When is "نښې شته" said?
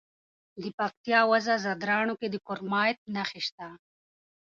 3.15-3.67